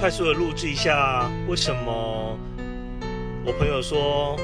[0.00, 2.38] 快速的录制一下，为什么
[3.44, 4.34] 我朋友说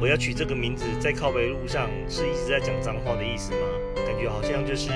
[0.00, 3.66] 我要取这个名字，在靠北路上是一直在讲脏话的意思吗？
[4.06, 4.92] 感觉好像就是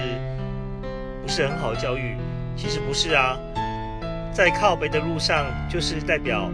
[1.21, 2.17] 不是很好的教育。
[2.57, 3.37] 其实不是啊，
[4.33, 6.49] 在靠北的路上，就是代表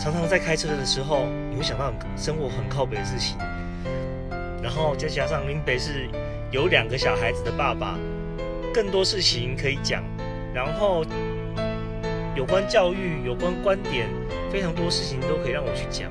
[0.00, 3.36] 常常在开车的时候，你会想到生活很靠北的事情。
[4.62, 6.08] 然后再加上林北是
[6.50, 7.98] 有两个小孩子的爸爸，
[8.72, 10.02] 更多事情可以讲。
[10.54, 11.04] 然后
[12.36, 14.06] 有关教育、有关观点，
[14.52, 16.10] 非常多事情都可以让我去讲，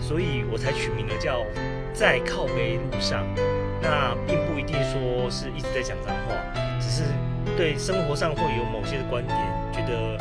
[0.00, 1.44] 所以我才取名了叫
[1.92, 3.22] “在靠背路上”。
[3.82, 6.34] 那并不一定说是一直在讲脏话，
[6.80, 7.02] 只是
[7.54, 9.38] 对生活上会有某些的观点，
[9.72, 10.16] 觉得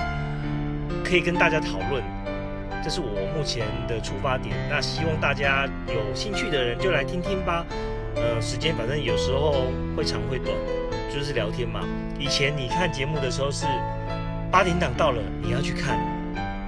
[1.01, 2.03] 可以跟大家讨论。
[2.83, 4.53] 这是我目前的出发点。
[4.69, 7.65] 那希望大家有兴趣的人就来听听吧。
[8.15, 10.53] 呃，时间反正有时候会长会短。
[11.13, 11.81] 就是聊天嘛。
[12.17, 13.65] 以前你看节目的时候是
[14.51, 15.97] 八点档到了你要去看，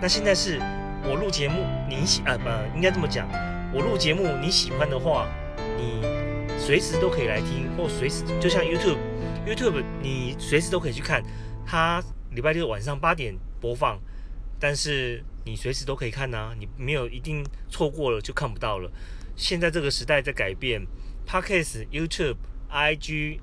[0.02, 0.58] 那现在是
[1.04, 3.28] 我录节目你喜啊不应该这么讲，
[3.74, 5.28] 我录节目你喜欢的话，
[5.78, 6.02] 你
[6.58, 11.22] 随时都可以来听，或随时就像 YouTube，YouTube 你随时都可以去看，
[11.66, 14.00] 它礼拜六晚上八点播放，
[14.58, 18.90] 但是你随时都可以看呐，你没有一定错过了就看不到了。
[19.36, 20.82] 现在这个时代在改变
[21.28, 22.38] ，Podcast、YouTube、
[22.72, 23.40] IG。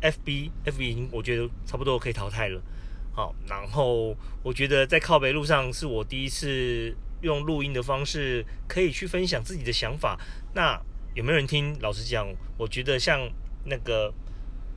[0.00, 2.62] F B F B 已经我觉得差不多可以淘汰了，
[3.14, 10.18] 好，然后我觉得在靠北路上是我第一次用录音的方式可以去分享自己的想法，
[10.54, 10.80] 那
[11.14, 11.76] 有没有人听？
[11.80, 13.20] 老实讲，我觉得像
[13.64, 14.12] 那个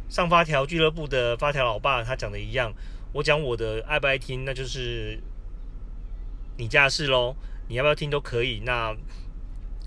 [0.10, 2.74] 上发条俱乐部的发条老爸他讲的一样，
[3.14, 5.18] 我讲我的爱不爱听，那就是
[6.58, 7.36] 你家事喽，
[7.70, 8.94] 你要不要听都可以，那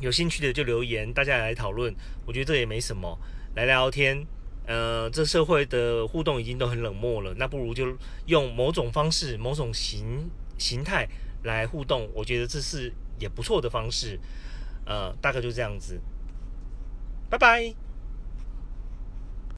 [0.01, 3.19] 有兴趣的就留言，大家来讨论，我觉得这也没什么，
[3.55, 4.27] 来聊聊天。
[4.69, 11.09] 呃，这社会的互动已经都很冷漠了，那不如就用某种方式、某种形形态
[11.43, 14.21] 来互动，我觉得这是也不错的方式。
[14.85, 15.99] 呃，大概就这样子，
[17.31, 17.88] 拜拜。